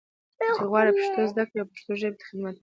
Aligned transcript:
چې 0.55 0.61
غواړي 0.69 0.91
پښتو 0.97 1.21
زده 1.31 1.43
کړي 1.47 1.57
او 1.61 1.69
پښتو 1.71 1.91
ژبې 2.01 2.15
ته 2.19 2.23
خدمت 2.29 2.53
وکړي. 2.55 2.59